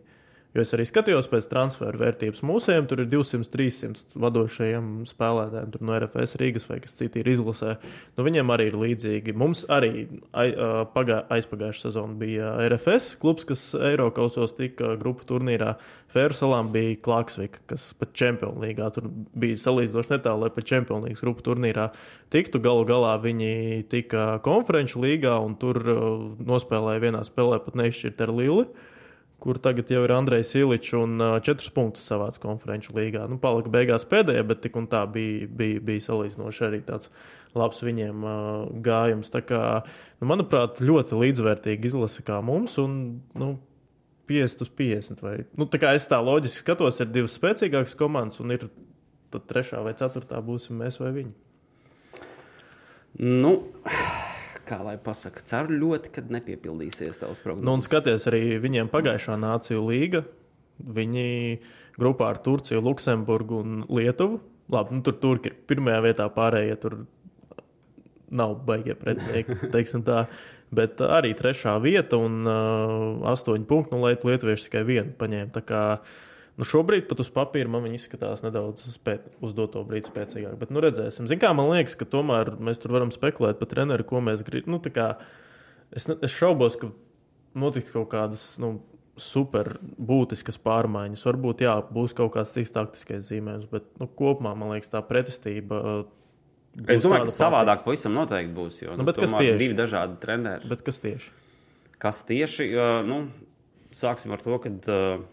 [0.49, 2.39] Jo es arī skatījos pēc transferu vērtības.
[2.41, 7.29] Mūsējiem tur ir 200, 300 vadošajiem spēlētājiem, tur no RFS Rīgas vai kas citi ir
[7.29, 7.75] izlasē.
[8.17, 9.35] Nu, viņiem arī ir līdzīgi.
[9.37, 10.07] Mums arī
[10.95, 15.75] pagā, aizpagājušā sezona bija RFS klubs, kas Eiropausos tika grupu turnīrā.
[16.09, 19.05] Fērsalām bija Klaksvika, kas pat Champions League tur
[19.37, 21.91] bija salīdzinoši netālu, lai pat Champions League grupu turnīrā
[22.33, 22.57] tiktu.
[22.65, 25.77] Galu galā viņi tika konferenču līgā un tur
[26.41, 28.71] nospēlēja vienā spēlē pat neizšķirt ar Lili
[29.39, 33.23] kur tagad jau ir Andrejs Iličs un uh, četrus punktus savāds konferenču līgā.
[33.31, 37.11] Nu, palika beigās pēdējā, bet tik un tā bija, bija, bija salīdzinoši arī tāds
[37.57, 38.35] labs viņiem uh,
[38.85, 39.31] gājums.
[39.33, 39.63] Tā kā,
[40.19, 42.77] nu, manuprāt, ļoti līdzvērtīgi izlase kā mums.
[42.83, 42.99] Un,
[43.39, 43.53] nu,
[44.29, 45.23] 50 uz 50.
[45.25, 48.69] Vai, nu, tā kā es tā loģiski skatos, ir divas spēcīgākas komandas, un ir
[49.33, 51.33] trešā vai ceturtā būsim mēs vai viņi.
[53.19, 53.55] Nu,
[54.69, 57.65] kā lai pasakā, ceru ļoti, ka nepiepildīsies tavs prognozes.
[57.65, 60.23] Nu, un skaties, arī viņiem pagājušā nāciju līga
[60.79, 61.59] Viņi
[61.99, 64.39] grupā ar Turciju, Luksemburgu un Lietuvu.
[64.71, 66.95] Labi, nu, tur turki ir pirmajā vietā, pārējie tur
[68.29, 69.57] nav baigie pretinieki.
[69.75, 70.25] teiksim tā.
[70.75, 73.95] Bet arī trešā vieta un uh, astoņi punkti.
[73.95, 75.63] Nu, lai Lietuvieši tikai vienu paņēma.
[76.59, 80.57] Nu, šobrīd pat uz papīra man izskatās nedaudz spēt, uz doto brīdi spēcīgāk.
[80.59, 81.29] Bet, nu, redzēsim.
[81.31, 84.75] Zin, kā, man liekas, ka tomēr mēs tur varam spekulēt par treneru, ko mēs gribam.
[84.75, 85.13] Nu, kā,
[85.95, 86.91] es, es šaubos, ka
[87.63, 88.73] notiks kaut kādas nu,
[89.15, 91.23] super būtiskas pārmaiņas.
[91.29, 95.79] Varbūt jā, būs kaut kāds cits taktiskais zīmējums, bet nu, kopumā man liekas, tā pretestība.
[96.03, 98.83] uh, Es domāju, ka savādāk pavisam noteikti būs.
[98.83, 99.57] Jo, Nu, bet kas tieši?
[99.63, 100.67] Divi dažādi treneri.
[100.75, 101.31] Bet kas tieši?
[102.03, 102.71] Kas tieši?
[103.07, 103.23] Nu,
[103.95, 105.27] sāksim ar to, ka uh,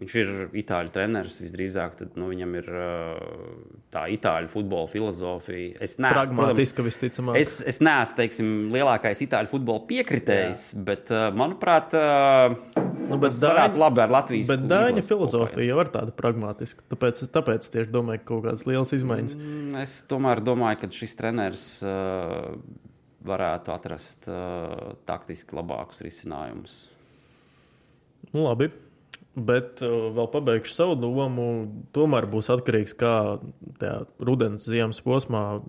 [0.00, 0.32] viņš ir
[0.62, 1.38] itāļu treneris.
[1.42, 2.70] Visdrīzāk tad, nu, viņam ir
[3.94, 5.76] tā itāļu futbola filozofija.
[5.84, 7.38] Es neesmu, Pragmatiski visticamāk.
[7.40, 10.84] Es, es neesmu teiksim, lielākais itāļu futbola piekritējs, Jā.
[10.90, 11.96] bet, manuprāt,
[13.06, 16.82] Nu, tas varētu labi ar Latvijas Bet Dāņa filozofija kopā jau ir tāda pragmatiska.
[16.90, 19.36] Tāpēc, tāpēc tieši domāju, ka kaut kādas lielas izmaiņas.
[19.36, 19.76] iet.
[19.82, 21.66] Es tomēr domāju, ka šis treneris
[23.26, 26.76] varētu atrast uh, taktiski labākus risinājumus.
[28.32, 28.70] Nu, labi.
[29.36, 31.46] Bet uh, vēl pabeigšu savu domu.
[31.96, 33.12] Tomēr būs atkarīgs kā
[33.80, 35.60] tajā rudens, ziemas posmā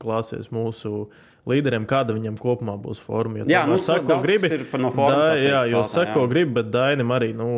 [0.00, 1.10] klāsies mūsu
[1.50, 3.42] līderiem, kāda viņam kopumā būs forma.
[3.42, 4.48] Jo Jā, nu, sako, gribi,
[4.80, 7.50] no formas Da, jā, jo sako, gribi, bet Dainam arī nu,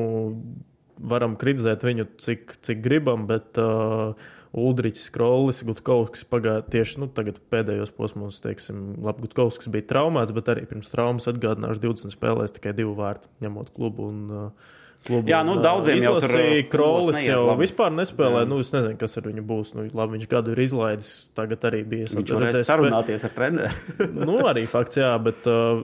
[0.99, 3.29] varam kritizēt viņu, cik, cik gribam.
[3.31, 4.19] Bet, uh,
[4.53, 10.51] Uldrichs, Krolis, Gutkovskis pagāja tieši nu, tagad pēdējos posmos, teiksim, labi, Gutkovskis bija traumēts, bet
[10.53, 14.75] arī pirms traumas atgādināšu 20 spēlēs tikai divu vārtu, ņemot klubu un uh,
[15.07, 15.29] klubu.
[15.31, 16.61] Jā, nu, daudziem jau tur, izlasīja.
[16.63, 17.63] uh, Krolis neiet jau labi.
[17.67, 18.43] vispār nespēlē.
[18.45, 18.49] Jā.
[18.51, 19.73] Nu, es nezinu, kas ar viņu būs.
[19.77, 22.07] Nu, labi, viņš gadu ir izlaidis, tagad arī bija.
[22.13, 23.73] Viņš redzēju varēs spē- sarunāties ar treneri.
[24.29, 25.83] nu, arī fakts, jā, bet uh,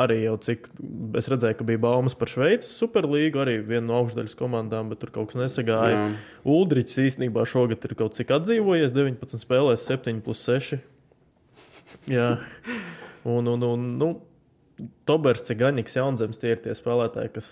[0.00, 0.70] arī jau cik
[1.20, 5.10] es redzēju, ka bija baumas par Šveices superlīgu, arī viena no augšdaļas komandām, bet tur
[5.14, 5.96] kaut kas nesagāja.
[5.96, 6.06] Jā.
[6.46, 10.78] Uldrichs īstenībā šogad ir kaut cik atdzīvojies, 19 spēlēs, 7 plus 6.
[12.10, 12.36] Jā,
[13.26, 14.08] un, un, un nu,
[15.08, 17.50] Tobers, Cigaņiks, Jaunzems, tie ir tie spēlētāji, kas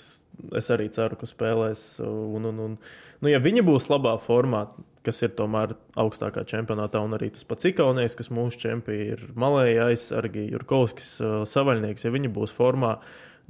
[0.58, 1.84] es arī ceru, ka spēlēs.
[2.04, 2.76] Un, un, un,
[3.20, 4.66] nu, ja viņi būs labā formā,
[5.06, 9.88] kas ir tomēr augstākā čempionātā, un arī tas pats Ikaunieks, kas mūsu čempions ir Malēja
[9.92, 12.96] aizsargi, Jurkovskis, uh, Savaļnieks, ja viņi būs formā,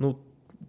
[0.03, 0.14] nu,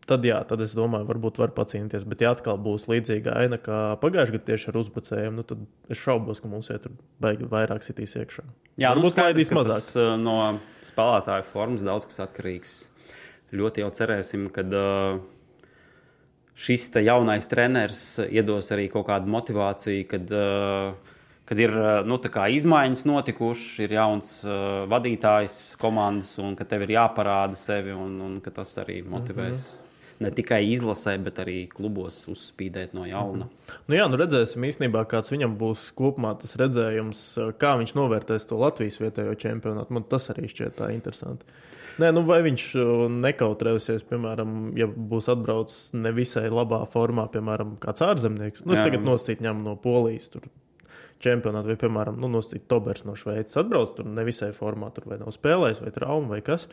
[0.09, 2.05] tad jā, tad es domāju, varbūt var pacīnīties.
[2.09, 6.01] Bet, ja atkal būs līdzīga aina kā pagājušajā gadā tieši ar uzbrucējiem, nu, tad es
[6.01, 8.45] šaubos, ka mums iet tur baigi vairāk sitīs iekšā.
[8.81, 9.83] Jā, nu, varbūt skaidrs, laidīs ka mazāk.
[9.83, 10.37] Tas, uh, no
[10.87, 12.77] spēlētāju formas daudz kas atkarīgs.
[13.59, 15.21] Ļoti jau cerēsim, ka uh,
[16.59, 21.15] šis jaunais treneris iedos arī kaut kādu motivāciju, kad, uh,
[21.49, 21.73] kad ir
[22.05, 22.19] nu,
[22.59, 28.35] izmaiņas notikušas, ir jauns uh, vadītājs komandas un ka tev ir jāparāda sevi un, un
[28.45, 29.63] ka tas arī motivēs.
[29.63, 29.85] Mm -hmm.
[30.19, 33.45] Ne tikai izlasē, bet arī klubos uzspīdēt no jauna.
[33.45, 33.79] -hmm.
[33.87, 38.57] Nu jā, nu redzēsim īstenībā, kāds viņam būs kopumā tas redzējums, kā viņš novērtēs to
[38.57, 39.89] Latvijas vietējo čempionātu.
[39.89, 41.45] Man tas arī šķiet tā interesanti.
[41.99, 42.63] Nē, nu vai viņš
[43.09, 48.65] nekautrēsies, piemēram, ja būs atbraucis nevisai labā formā, piemēram, kāds ārzemnieks.
[48.65, 48.85] Nu, es Jā.
[48.85, 50.27] tagad nosīt ņemu no Polijas.
[50.27, 50.41] Tur.
[51.19, 55.33] Čempionātā, vai, piemēram, nu, nosīt Tobers no Šveices, atbrauc tur nevisai formā, tur vai nav
[55.35, 56.67] spēlējis, vai trauma, vai kas.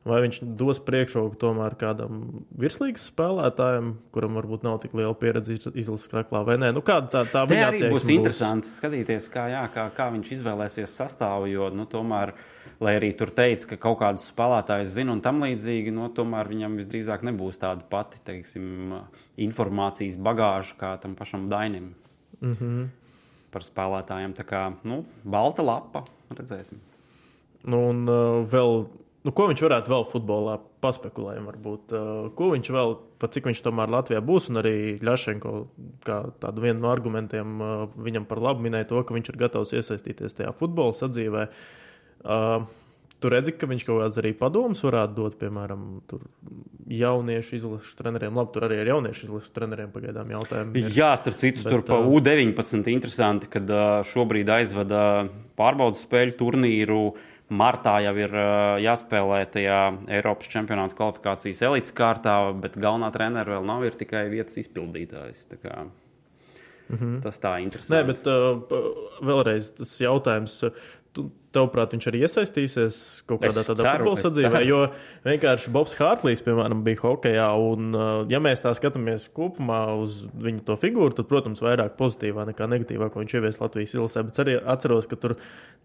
[0.00, 5.74] Vai viņš dos priekšroku tomēr kādam virslīgas spēlētājam, kuram varbūt nav tik liela pieredze iz-
[5.74, 6.70] izlases kraklā, vai nē?
[6.72, 10.32] Nu, kāda tā, tā viņa arī būs attieksme interesanti skatīties, kā, jā, kā, kā viņš
[10.38, 11.50] izvēlēsies sastāvu.
[11.52, 12.32] Jo, nu, tomēr,
[12.80, 16.80] lai arī tur teica, ka kaut kādus spēlētājus zina un tam līdzīgi, nu, tomēr viņam
[16.80, 19.02] visdrīzāk nebūs tāda pati teiksim,
[19.36, 21.94] informācijas bagāža kā tam pašam Dainim
[22.40, 22.88] Mm -hmm.
[23.52, 24.34] Par spēlētājiem.
[24.38, 26.80] Tā kā nu, balta lapa, redzēsim.
[27.68, 28.84] Nu, un uh, vēl,
[29.26, 33.62] nu, ko viņš varētu vēl futbolā paspekulēt, varbūt, uh, ko viņš vēl, pat cik viņš
[33.66, 35.54] tomēr Latvijā būs, un arī Ļašenko,
[36.06, 39.74] kā tādu vienu no argumentiem uh, viņam par labu minēja to, ka viņš ir gatavs
[39.76, 41.48] iesaistīties tajā futbola sadzīvē.
[42.20, 42.64] Uh,
[43.20, 45.82] Tur redzi, ka viņš kaut kādas arī padomus varētu dot, piemēram,
[46.90, 48.36] jauniešu izlases treneriem.
[48.36, 50.72] Labi, tur arī ar jauniešu izlases treneriem pagaidām jautājumi.
[50.80, 50.94] ir.
[50.96, 53.68] Jā, starp citu, Bet, tur pa ā, U-19 interesanti, kad
[54.08, 55.02] šobrīd aizvada
[55.60, 57.02] pārbaudas spēļu turnīru.
[57.50, 58.34] Martā jau ir
[58.84, 59.78] jāspēlē tajā
[60.20, 65.48] Eiropas čempionāta kvalifikācijas elites kārtā, bet galvenā trenera vēl nav, ir tikai vietas izpildītājs.
[66.90, 67.22] Mm -hmm.
[67.22, 67.94] Tas tā ir interesanti.
[67.94, 68.80] Nē, bet uh,
[69.22, 70.64] vēlreiz tas jautājums.
[71.54, 74.60] Tavuprāt, viņš arī iesaistīsies kaut kādā Es tādā futbola sadzīvē?
[74.68, 74.80] Jo
[75.26, 80.64] vienkārši Bobs Hārtlīs, piemēram, bija hokeja, un, uh, ja mēs tā skatāmies kopumā uz viņa
[80.68, 84.24] to figūru, tad, protams, vairāk pozitīvā nekā negatīvā, ko viņš ievies Latvijas ilasē.
[84.28, 85.36] Bet arī atceros, ka tur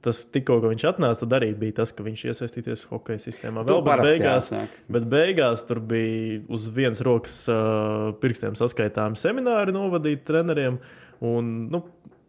[0.05, 3.65] tas tikko, kad viņš atnāca, tad arī bija tas, ka viņš iesaistīties hokeja sistēmā.
[3.65, 4.75] Vēl, bet beigās, jāsāk.
[4.97, 10.77] bet beigās tur bija uz vienas rokas uh, pirkstiem saskaitāmi semināri novadīti treneriem.
[11.25, 11.81] Un, nu,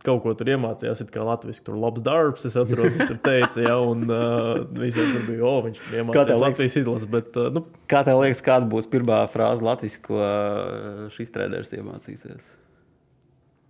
[0.07, 2.45] Kaut ko tur iemācījās, it kā latviešu tur labs darbs.
[2.47, 6.45] Es atceros, viņš tur teica, ja, un uh, visiem tur bija, o, viņš iemācījās liekas?
[6.45, 7.11] Latvijas izlases.
[7.11, 11.75] Bet, uh, nu, Kā tev liekas, kāda būs pirmā frāze Latvijas, ko uh, šis treneris
[11.75, 12.55] iemācīsies?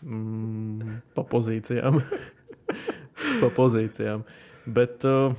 [0.06, 2.00] mm, pa pozīcijām.
[3.42, 4.24] pa pozīcijām.
[4.66, 5.36] Bet, uh,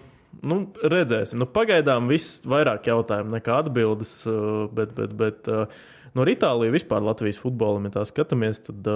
[0.47, 1.41] nu, redzēsim.
[1.41, 4.19] Nu, pagaidām viss vairāk jautājumu nekā atbildes.
[4.29, 5.85] Uh, bet, bet, bet, uh,
[6.17, 8.89] no Itālijas vispār Latvijas futbolam, ja tā skatāmies, tad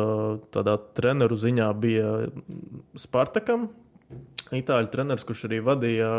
[0.54, 2.10] tādā treneru ziņā bija
[3.00, 3.70] Spartakam.
[4.52, 6.10] Itāļu treneris, kurš arī vadīja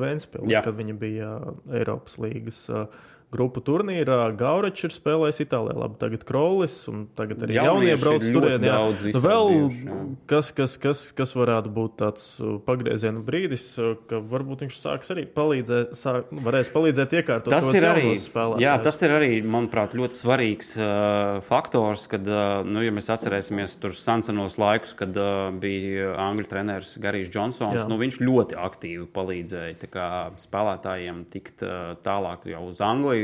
[0.00, 1.32] Vēnspili, kad viņa bija
[1.76, 2.86] Eiropas līgas uh,
[3.34, 4.16] grupu turnīrā.
[4.38, 8.64] Gauračs ir spēlējis Itālijā, labi, tagad Krolis, un tagad arī jaunie brauc ir ļoti turien.
[8.64, 8.78] jā.
[8.78, 9.98] daudz Nu, vēl jā.
[10.30, 15.12] kas, kas, kas, kas varētu būt tāds uh, pagrieziena brīdis, uh, ka varbūt viņš sāks
[15.14, 18.64] arī palīdzēt, sāk, nu, varēs palīdzēt iekārtot Tas ir, arī, spēlētājus.
[18.64, 23.76] jā, tas ir arī, manuprāt, ļoti svarīgs uh, faktors, kad, uh, nu, ja mēs atcerēsimies
[23.82, 27.88] tur sensenos laikus, kad uh, bija angļu treneris Garijs Džonsons, Jā.
[27.90, 30.08] nu, viņš ļoti aktīvi palīdzēja kā,
[30.40, 33.23] spēlētājiem tikt uh, tālāk jau uz Angliju.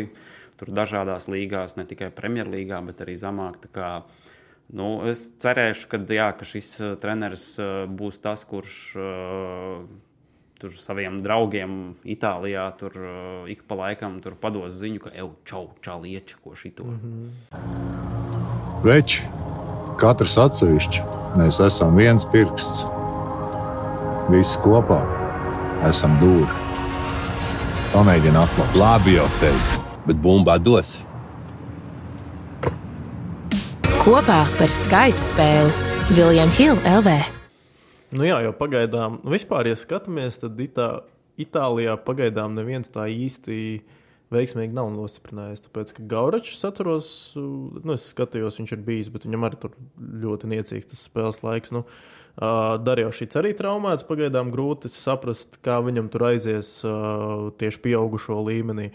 [0.61, 3.65] Tur dažādās līgās, ne tikai Premjerlīgā, bet arī zemāk.
[4.71, 9.81] Nu, es cerēšu, ka, jā, ka šis uh, treneris uh, būs tas, kurš uh,
[10.61, 15.65] tur saviem draugiem Itālijā tur uh, ik pa laikam tur pados ziņu, ka eju, čau,
[15.83, 16.85] čalieči, ko šito.
[16.85, 17.91] Mm -hmm.
[18.85, 19.25] Veči,
[19.99, 21.03] katrs atsevišķi,
[21.37, 22.85] mēs esam viens pirksts.
[24.31, 25.03] Visi kopā
[25.89, 26.69] esam dūri.
[27.93, 28.77] Pamēģini atklāt.
[28.79, 30.99] Labi, jau teicu, bet bumba dos.
[34.01, 37.17] Kopā par skaistu spēli Viljams Hilde LV.
[38.17, 40.89] Nu, jā, jau pagaidām, nu, vispār, ja skatāmies, tad Itā,
[41.41, 43.59] Itālijā pagaidām neviens tā īsti
[44.35, 45.63] veiksmīgi nav nostiprinājies.
[45.67, 49.77] Tāpēc, ka Gauračs, atceros, nu, es skatījos, viņš ir bijis, bet viņam arī tur
[50.25, 51.75] ļoti niecīgs tas spēles laiks.
[51.77, 51.85] Nu,
[52.41, 54.07] Uh, Darījos šis arī traumēts.
[54.09, 58.87] Pagaidām grūti saprast, kā viņam tur aizies uh, tieši pieaugušo līmenī.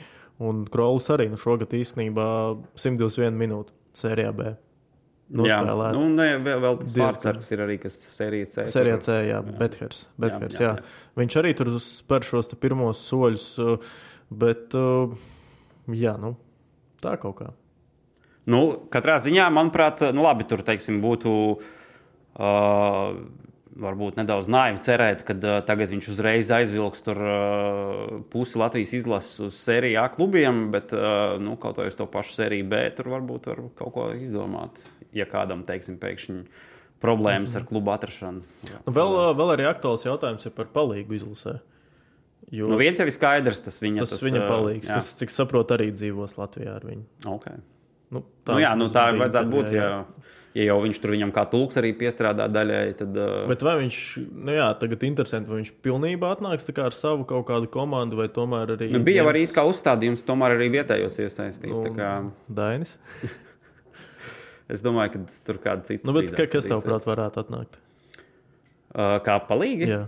[0.44, 2.28] Un Krolis arī nu, šogad īstenībā
[2.76, 4.54] 121 minūte sērijā B.
[5.26, 5.96] Jā, Nospēlēt.
[5.98, 7.08] nu, ne, vēl, vēl tas Diezgan.
[7.08, 8.66] vārdsargs ir arī, kas sērijā C.
[8.70, 10.04] Sērijā C, jā, Bethers.
[10.22, 11.14] Bethers, jā, jā, jā.
[11.18, 13.96] Viņš arī tur spēr šos pirmos soļus, uh,
[14.30, 15.16] bet uh,
[15.90, 16.36] jā, nu,
[17.02, 17.50] tā kaut kā.
[18.46, 18.62] Nu,
[18.94, 23.18] katrā ziņā, manuprāt, nu, labi, tur teiksim, būtu uh,
[23.80, 29.42] varbūt nedaudz naivi cerēt, ka uh, tagad viņš uzreiz aizvilks tur uh, pusi Latvijas izlases
[29.50, 33.12] uz sēriju A klubiem, bet uh, nu, kaut vai uz to pašu sēriju B tur
[33.18, 34.84] varbūt var kaut ko izdomāt.
[35.16, 36.42] Ja kādam, teiksim, pēkšņi
[37.04, 38.44] problēmas ar klubu atrašanu.
[38.68, 38.82] Jā.
[38.88, 41.60] Nu, vēl, uh, vēl arī aktuāls jautājums ir par palīgu izlasē.
[42.54, 45.00] Jo Nu, viens jau ir skaidrs, tas viņa, tas, tas viņa palīgs, jā.
[45.00, 47.08] kas, cik saprotu, arī dzīvos Latvijā ar viņu.
[47.38, 47.64] Okay.
[48.16, 48.24] Nu,
[48.54, 49.72] Nu, jā, nu, vismaz tā bija vajadzētu būt.
[49.72, 49.88] intervijā,
[50.56, 53.18] Ja, ja jau viņš tur viņam kā tulks arī piestrādā daļai, tad.
[53.20, 53.98] Uh, Bet vai viņš,
[54.48, 58.20] nu jā, tagad interesanti, vai viņš pilnībā atnāks tā kā ar savu kaut kādu komandu,
[58.22, 58.88] vai tomēr arī.
[58.94, 61.74] nu, bija jau arī kā uzstādījums, tomēr arī vietējos iesaistīt.
[61.74, 62.12] nu, tā Kā,
[62.62, 62.94] Dainis.
[64.74, 66.08] es domāju, ka tur kāda cita.
[66.08, 67.82] Nu, bet ka, kas tev prāt varētu atnākt?
[68.96, 69.90] Uh, kā palīgi?
[69.92, 70.06] Jā.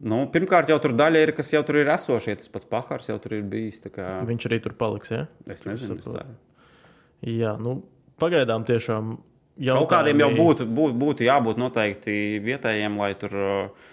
[0.00, 2.36] Nu, pirmkārt, jau tur daļa ir, kas jau tur ir esošie.
[2.40, 3.82] Tas pats Pahars jau tur ir bijis.
[3.84, 5.26] tā Kā, Viņš arī tur paliks, jā?
[5.52, 6.36] es nezinu, es ceru.
[7.26, 7.80] Jā, nu,
[8.20, 9.18] pagaidām tiešām.
[9.60, 13.88] Kaut kādiem jau būtu, būtu, būtu jābūt noteikti vietējiem, lai tur uh,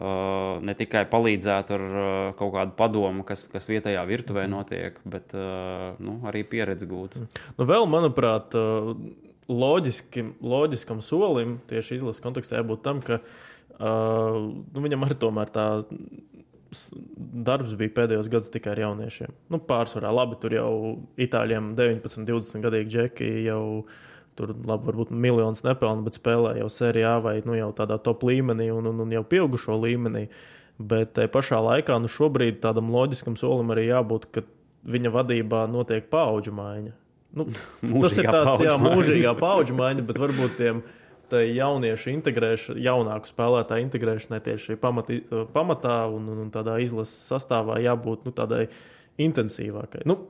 [0.00, 5.34] uh, ne tikai palīdzētu ar uh, kaut kādu padomu, kas, kas vietējā virtuvē notiek, bet
[5.36, 7.14] uh, nu, arī pieredzi gūt.
[7.56, 8.92] Nu, vēl, manuprāt, uh,
[9.46, 15.68] loģiski, loģiskam solim tieši izlases kontekstā jābūt tam, ka uh, nu, viņam arī tomēr tā
[17.46, 19.32] darbs bija pēdējos gados tikai ar jauniešiem.
[19.52, 20.72] Nu, pārsvarā labi, tur jau
[21.20, 23.62] itāļiem 19, 20 gadīgi džeki jau.
[24.36, 28.66] Tur labi, varbūt miljonus nepelna, bet spēlē jau sērijā vai nu, jau tādā top līmenī
[28.68, 30.26] un, un, un jau pieaugušo līmenī.
[30.76, 34.44] Bet tajā pašā laikā nu, šobrīd tādam loģiskam solim arī jābūt, ka
[34.92, 36.92] viņa vadībā notiek paudžu maiņa.
[37.36, 37.48] Nu,
[38.04, 40.84] tas ir tāds jā, mūžīgā paudžu maiņa, bet varbūt tiem
[41.34, 45.20] jauniešu integrēšana, jaunāku spēlētāju integrēšanai tieši pamati,
[45.54, 48.66] pamatā un, un, un tādā izlases sastāvā jābūt nu, tādai
[49.22, 50.04] intensīvākai.
[50.08, 50.20] Nu,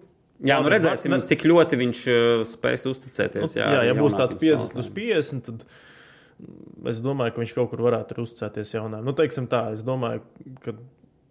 [0.44, 3.54] Jā, nu redzēsim, ne- cik ļoti viņš uh, spēs uzticēties.
[3.56, 4.98] Nu, jā, ja būs tāds jaunākiem 50 uz spēlētājiem.
[4.98, 9.06] 50, tad es domāju, ka viņš kaut kur varētu uzticēties jaunām.
[9.06, 10.20] Nu, teiksim tā, es domāju,
[10.60, 10.74] ka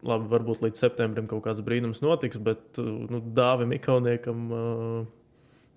[0.06, 5.06] labi, varbūt līdz septembrim kaut kāds brīnums notiks, bet nu, Dāvim Ikauniekam uh,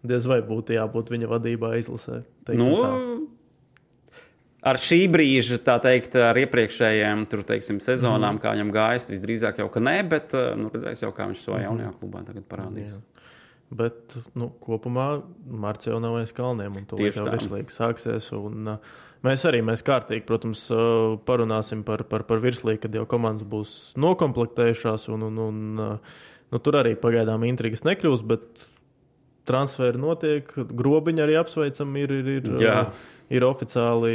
[0.09, 2.23] diez vai būtu jābūt viņa vadībā izlasē.
[2.57, 2.91] Nu, tā.
[4.67, 8.43] Ar šī brīža, tā teikt, ar iepriekšējiem tur, teiksim, sezonām, mm.
[8.43, 11.93] kā viņam gājis, visdrīzāk jau ka nē, bet nu, redzēs jau, kā viņš savā jaunajā
[12.01, 12.97] klubā tagad parādīs.
[12.97, 13.19] Jā.
[13.79, 18.31] Bet nu, kopumā Marcija jau nav aiz kalniem, un to jau virslīgi sāksies.
[18.37, 23.05] Un, uh, mēs arī mēs kārtīgi, protams, uh, parunāsim par, par, par virslīgi, kad jau
[23.11, 25.11] komandas būs nokomplektējušās.
[25.13, 25.61] Un, un, un,
[26.49, 28.65] nu, tur arī pagaidām intrigas nekļūs, bet
[29.49, 30.51] transferi notiek.
[30.79, 32.79] Grobiņi arī apsveicam, ir, ir, ir, Jā.
[33.33, 34.15] ir oficiāli.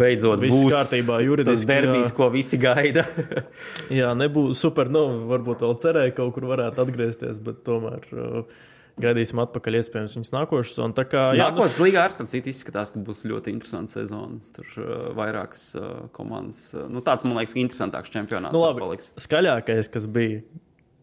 [0.00, 1.64] Beidzot, viss kārtībā, juridiski.
[1.64, 3.06] Tas derbijs, ko visi gaida.
[4.00, 4.92] jā, nebūs super.
[4.92, 8.10] Nu, varbūt vēl cerēja, ka kaut kur varētu atgriezties, bet tomēr.
[8.12, 8.66] Uh,
[9.00, 10.78] gaidīsim atpakaļ, iespējams, viņas nākošas.
[10.84, 11.86] Un tā kā jā, nākotnes nu...
[11.86, 14.40] līgā ar Stāstu izskatās, ka būs ļoti interesanta sezona.
[14.56, 16.62] Tur uh, vairākas uh, komandas.
[16.74, 18.56] Uh, nu, tāds, man liekas, interesantāks čempionāts.
[18.56, 19.00] Nu, labi.
[19.20, 20.42] Skaļākais, kas bija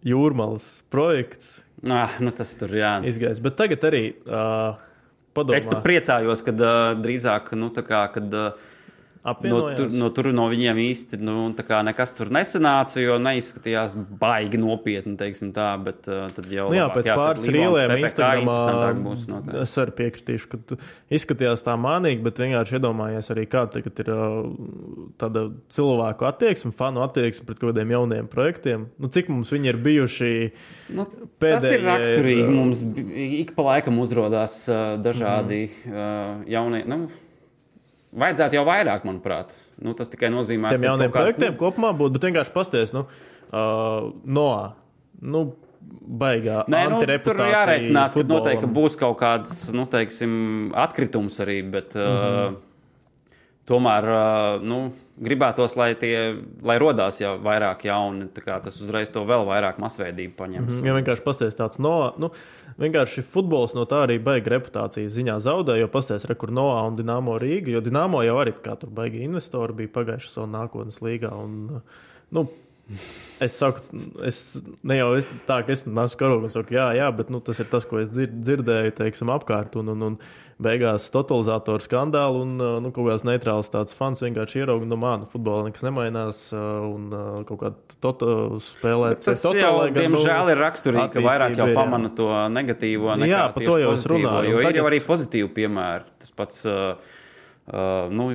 [0.08, 1.58] jūrmālas projekts.
[1.86, 2.98] Ah, nu tas tur jā.
[3.06, 3.42] Izgājis.
[3.44, 4.04] Bet tagad arī.
[4.26, 4.80] Uh,
[5.38, 5.60] padomā.
[5.60, 8.34] Es pat priecājos, kad uh, drīzāk, nu, tā kā, kad.
[8.34, 8.74] Uh,
[9.28, 11.50] No tur, no tur no viņiem īsti nu,
[11.84, 15.18] nekas tur nesanāca, jo neizskatījās baigi nopietni.
[15.18, 18.56] Tā, bet, uh, tad jau nu jā, labāk, pēc jā, pāris rīlēm Instagramā
[19.66, 20.80] es arī piekritīšu, ka
[21.20, 24.40] izskatījās tā mānīgi, bet vienkārši iedomājies arī, kā tagad ir uh,
[25.20, 28.88] tāda cilvēku attieksme, fanu attieksme pret kaut kādiem jauniem projektiem.
[28.96, 30.34] Nu, cik mums viņi ir bijuši?
[30.96, 31.08] Nu,
[31.44, 32.50] pēdējie, tas ir raksturīgi.
[32.56, 32.84] Mums
[33.44, 35.96] ik pa laikam uzrādās uh, dažādi mm.
[35.96, 36.86] uh, jaunie.
[36.88, 37.06] Nu,
[38.18, 39.54] Vajadzētu jau vairāk, manuprāt.
[39.84, 43.06] Nu, tas tikai nozīmē, ka tiem jauniem projektiem nu, kopumā būtu, bet vienkārši pasties, nu,
[43.52, 44.50] uh, no.
[45.22, 45.44] Nu,
[46.22, 46.64] baigā.
[46.72, 50.32] Nē, nu, tur jāreikinās, ka noteikti būs kaut kāds nu, teiksim,
[50.78, 51.60] atkritums arī.
[51.72, 52.56] Bet, mm -hmm.
[52.56, 52.67] uh,
[53.68, 54.06] Tomēr
[54.64, 54.78] nu,
[55.20, 58.30] gribētos, lai, tie, lai rodās jau vairāk jauni.
[58.32, 60.70] Tas uzreiz to vēl vairāk masveidību paņems.
[60.70, 60.88] Mm -hmm.
[60.88, 62.14] Ja vienkārši pasties tāds no.
[62.18, 62.30] Nu,
[62.80, 67.36] vienkārši futbols no tā arī baiga reputācijas ziņā zaudē, jo pastāvēs rekur Noā un Dienāmo
[67.42, 71.34] Rīga, jo Dienāmo jau arī kā tur baigi investori bija pagājuši savu nākotnes līgā.
[71.44, 71.82] Un,
[72.32, 72.48] nu,
[73.44, 73.84] Es saku,
[74.26, 74.38] es
[74.88, 75.12] ne jau
[75.46, 78.00] tā, ka es nesu karogu un saku, jā, jā, bet nu, tas ir tas, ko
[78.02, 79.76] es dzirdēju, teiksim, apkārt.
[79.78, 80.16] Un, un, un
[80.64, 85.68] beigās totalizatoru skandālu un nu, kaut kāds neitrāls tāds fans vienkārši ierauga, nu, man futbolā
[85.68, 87.12] nekas nemainās un
[87.46, 88.32] kaut kādā toto
[88.66, 89.14] spēlē.
[89.22, 93.34] Tas toto, jau, gan, diemžēl, nu, ir raksturīgi, ka vairāk jau pamana to negatīvo nekā
[93.36, 94.56] jā, par to jau es runāju.
[94.56, 96.10] Jo ir jau arī pozitīvi piemēri.
[96.24, 97.20] Tas pats, uh,
[97.70, 98.32] uh, nu,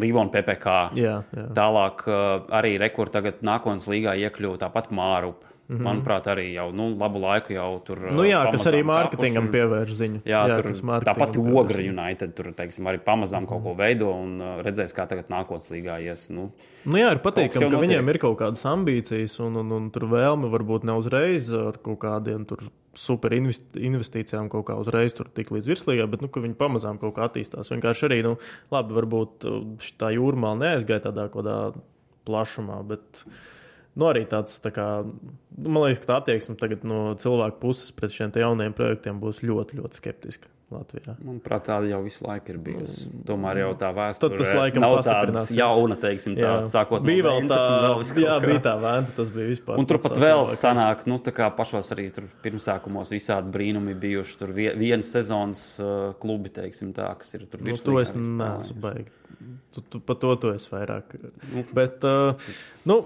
[0.00, 0.76] Līvona PPC.
[0.98, 1.48] Jā, jā.
[1.54, 5.53] Tālāk uh, arī rekords tagad nākotnes līgā iekļuva tāpat Mārupa.
[5.66, 5.82] Mm -hmm.
[5.82, 7.98] Manuprāt, arī jau nu, labu laiku jau tur.
[8.12, 10.20] Nu, jā, kas arī mārketingam pievērš ziņu.
[10.24, 14.60] Jā, jā tur tāpat Ogra United tur teiksim, arī pamazām kaut ko veido un uh,
[14.60, 16.28] redzēs, kā tagad nākotnes līgā ies.
[16.30, 16.50] Nu,
[16.84, 20.52] nu jā, ir patīkami, ka viņiem ir kaut kādas ambīcijas un, un, un tur vēlme
[20.52, 25.66] varbūt ne uzreiz ar kaut kādiem tur super investīcijām kaut kā uzreiz tur tik līdz
[25.66, 27.72] virslīgai, bet nu, viņi pamazām kaut kā attīstās.
[27.72, 28.36] Vienkārši arī, nu,
[28.70, 31.58] labi, varbūt uh, tā jūrmā neaizgāja tādā kādā
[32.28, 33.24] plašumā, bet
[33.94, 34.88] nu, arī tāds, tā kā,
[35.56, 39.80] man liekas, ka tā attieksme tagad no cilvēku puses pret šiem jauniem projektiem būs ļoti,
[39.82, 40.50] ļoti skeptiska.
[40.72, 41.14] Latvijā.
[41.22, 43.06] Manuprāt, tāda jau visu laiku ir bijusi.
[43.28, 47.50] Tomēr jau tā vēsture tas laikam nav tāda jauna, teiksim, tā sākot bija no vēl
[47.50, 47.58] tā,
[48.22, 49.80] jā, bija tā vēnta, tas bija vispār.
[49.80, 54.54] Un turpat vēl sanāk, nu, tā kā pašos arī tur pirmsākumos visādi brīnumi bijuši, tur
[54.56, 57.84] vienas sezonas uh, klubi, teiksim tā, kas ir tur virsū.
[57.84, 59.10] Nu, to es neesmu baigi.
[59.74, 61.16] Tu, tu, pa to tu esi vairāk.
[61.52, 61.66] Nu.
[61.76, 62.54] Bet, uh,
[62.88, 63.02] nu,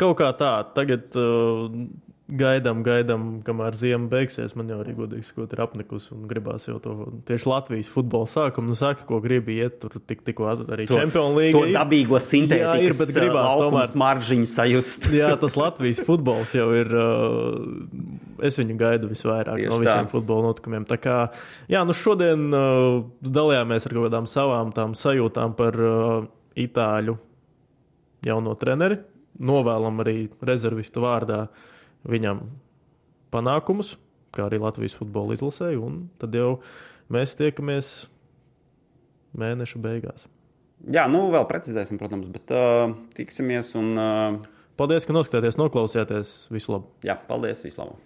[0.00, 1.10] kaut kā tā, tagad.
[1.18, 1.88] Uh,
[2.28, 4.52] gaidām, gaidām, kamēr ziema beigsies.
[4.58, 6.94] Man jau arī godīgi sakot, ir apnikus un gribās jau to
[7.28, 8.72] tieši Latvijas futbola sākumu.
[8.72, 11.54] Nu, saka, ko gribi iet tur tik, tikko arī Champions League.
[11.56, 15.10] To dabīgo sintētikas jā, ir, bet gribās tomēr smaržģiņu sajust.
[15.22, 16.92] jā, tas Latvijas futbols jau ir.
[16.92, 20.12] Uh, es viņu gaidu visvairāk tieši no visiem tā.
[20.12, 20.84] futbola notikumiem.
[20.88, 21.18] Tā kā,
[21.72, 26.18] jā, nu šodien uh, dalījāmies ar kaut kādām savām tām sajūtām par uh,
[26.58, 27.16] itāļu
[28.28, 29.00] jauno treneri.
[29.38, 31.44] Novēlam arī rezervistu vārdā
[32.08, 32.42] viņam
[33.34, 33.94] panākumus,
[34.34, 36.58] kā arī Latvijas futbola izlasē, un tad jau
[37.12, 37.92] mēs tiekamies
[39.38, 40.26] mēneša beigās.
[40.86, 43.92] Jā, nu vēl precizēsim, protams, bet uh, tiksimies un.
[43.98, 44.38] Uh...
[44.78, 46.34] Paldies, ka noskatījāties, noklausījāties.
[46.54, 46.92] Visu labu!
[47.06, 47.98] Jā, paldies, visu labu!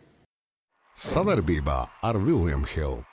[0.96, 3.11] Savarbībā ar Vilniņu Hildu.